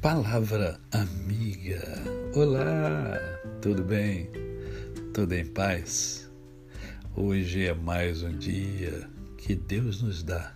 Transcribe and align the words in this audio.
Palavra 0.00 0.78
amiga. 0.92 1.82
Olá, 2.34 3.18
tudo 3.62 3.82
bem? 3.82 4.30
Tudo 5.14 5.32
em 5.32 5.44
paz? 5.46 6.30
Hoje 7.16 7.66
é 7.66 7.74
mais 7.74 8.22
um 8.22 8.36
dia 8.36 9.08
que 9.38 9.56
Deus 9.56 10.02
nos 10.02 10.22
dá 10.22 10.54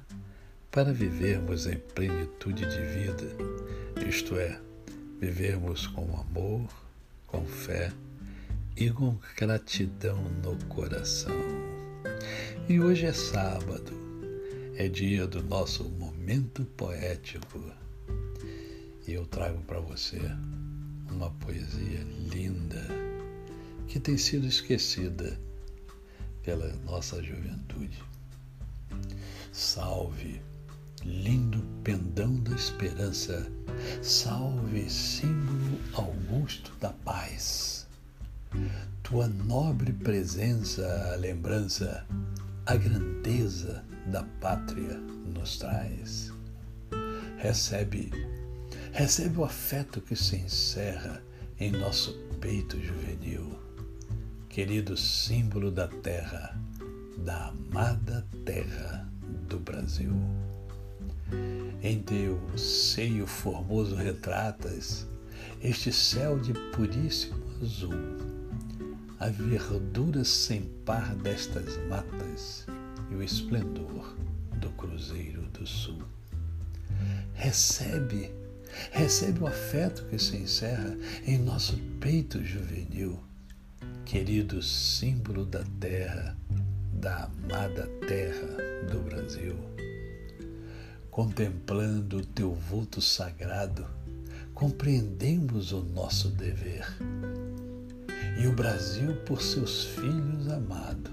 para 0.70 0.92
vivermos 0.92 1.66
em 1.66 1.78
plenitude 1.78 2.68
de 2.68 2.80
vida, 2.82 4.06
isto 4.06 4.36
é, 4.36 4.60
vivermos 5.18 5.86
com 5.86 6.20
amor, 6.20 6.68
com 7.26 7.44
fé 7.44 7.90
e 8.76 8.90
com 8.90 9.18
gratidão 9.36 10.22
no 10.44 10.54
coração. 10.66 11.34
E 12.68 12.78
hoje 12.78 13.06
é 13.06 13.12
sábado, 13.12 13.92
é 14.76 14.86
dia 14.86 15.26
do 15.26 15.42
nosso 15.42 15.84
momento 15.84 16.64
poético 16.76 17.58
e 19.10 19.14
eu 19.14 19.26
trago 19.26 19.60
para 19.62 19.80
você 19.80 20.20
uma 21.10 21.30
poesia 21.32 22.00
linda 22.32 22.86
que 23.88 23.98
tem 23.98 24.16
sido 24.16 24.46
esquecida 24.46 25.36
pela 26.44 26.72
nossa 26.86 27.20
juventude. 27.20 28.00
Salve, 29.50 30.40
lindo 31.02 31.60
pendão 31.82 32.36
da 32.36 32.54
esperança, 32.54 33.50
salve, 34.00 34.88
símbolo 34.88 35.80
augusto 35.94 36.72
da 36.78 36.90
paz. 36.90 37.88
Tua 39.02 39.26
nobre 39.26 39.92
presença, 39.92 40.86
a 41.12 41.16
lembrança, 41.16 42.06
a 42.64 42.76
grandeza 42.76 43.84
da 44.06 44.22
pátria 44.40 44.96
nos 45.34 45.58
traz. 45.58 46.32
Recebe 47.38 48.39
recebe 48.92 49.38
o 49.38 49.44
afeto 49.44 50.00
que 50.00 50.16
se 50.16 50.36
encerra 50.36 51.22
em 51.58 51.70
nosso 51.70 52.12
peito 52.40 52.80
juvenil, 52.80 53.58
querido 54.48 54.96
símbolo 54.96 55.70
da 55.70 55.86
terra, 55.86 56.58
da 57.18 57.48
amada 57.48 58.26
terra 58.44 59.08
do 59.48 59.58
Brasil. 59.58 60.12
Em 61.82 62.02
teu 62.02 62.40
seio 62.58 63.26
formoso 63.26 63.94
retratas 63.94 65.06
este 65.62 65.92
céu 65.92 66.38
de 66.38 66.52
puríssimo 66.72 67.36
azul, 67.62 67.94
a 69.18 69.28
verdura 69.28 70.24
sem 70.24 70.62
par 70.84 71.14
destas 71.16 71.76
matas 71.88 72.66
e 73.10 73.14
o 73.14 73.22
esplendor 73.22 74.16
do 74.56 74.70
Cruzeiro 74.70 75.42
do 75.52 75.66
Sul. 75.66 76.02
Recebe 77.34 78.39
recebe 78.90 79.40
o 79.40 79.46
afeto 79.46 80.04
que 80.06 80.18
se 80.18 80.36
encerra 80.36 80.96
em 81.26 81.38
nosso 81.38 81.76
peito 82.00 82.44
juvenil, 82.44 83.18
querido 84.04 84.62
símbolo 84.62 85.44
da 85.44 85.64
terra, 85.78 86.36
da 86.92 87.24
amada 87.24 87.86
terra 88.06 88.86
do 88.90 89.00
Brasil. 89.00 89.56
Contemplando 91.10 92.18
o 92.18 92.24
teu 92.26 92.54
vulto 92.54 93.00
sagrado, 93.00 93.86
compreendemos 94.54 95.72
o 95.72 95.82
nosso 95.82 96.28
dever. 96.28 96.86
E 98.40 98.46
o 98.46 98.52
Brasil 98.52 99.16
por 99.26 99.42
seus 99.42 99.84
filhos 99.84 100.48
amado, 100.48 101.10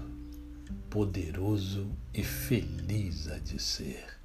poderoso 0.88 1.90
e 2.14 2.22
feliz 2.22 3.28
há 3.28 3.38
de 3.38 3.60
ser 3.60 4.17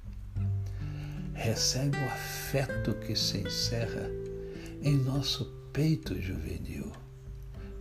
recebe 1.44 1.98
o 1.98 2.06
afeto 2.06 2.94
que 2.94 3.14
se 3.14 3.36
encerra 3.36 4.08
em 4.80 4.96
nosso 4.96 5.44
peito 5.74 6.18
juvenil, 6.18 6.90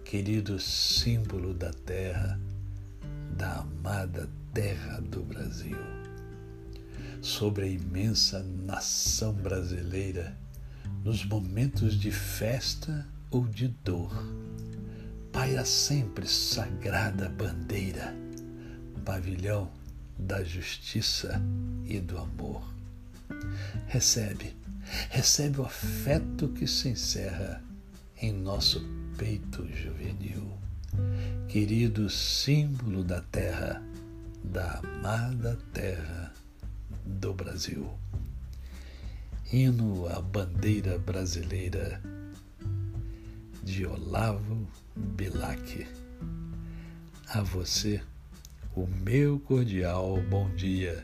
querido 0.03 0.59
símbolo 0.59 1.53
da 1.53 1.71
terra, 1.71 2.37
da 3.37 3.59
amada 3.59 4.29
terra 4.53 4.99
do 4.99 5.23
Brasil. 5.23 5.77
Sobre 7.21 7.63
a 7.63 7.67
imensa 7.67 8.43
nação 8.43 9.31
brasileira, 9.31 10.37
nos 11.01 11.23
momentos 11.23 11.97
de 11.97 12.11
festa 12.11 13.07
ou 13.31 13.47
de 13.47 13.69
dor, 13.69 14.11
paira 15.31 15.63
sempre 15.63 16.27
sagrada 16.27 17.29
bandeira, 17.29 18.13
pavilhão 19.05 19.71
da 20.19 20.43
justiça 20.43 21.41
e 21.85 22.01
do 22.01 22.17
amor 22.17 22.73
Recebe, 23.87 24.55
recebe 25.09 25.61
o 25.61 25.65
afeto 25.65 26.49
que 26.49 26.67
se 26.67 26.89
encerra 26.89 27.63
em 28.21 28.31
nosso 28.31 28.81
peito 29.17 29.67
juvenil, 29.67 30.57
querido 31.47 32.09
símbolo 32.09 33.03
da 33.03 33.21
terra, 33.21 33.81
da 34.43 34.79
amada 34.79 35.57
terra 35.73 36.33
do 37.05 37.33
Brasil. 37.33 37.89
Hino 39.51 40.07
à 40.07 40.21
bandeira 40.21 40.97
brasileira 40.97 42.01
de 43.63 43.85
Olavo 43.85 44.67
Bilac. 44.95 45.87
A 47.27 47.41
você, 47.41 48.01
o 48.75 48.85
meu 48.85 49.39
cordial 49.39 50.21
bom 50.29 50.49
dia. 50.55 51.03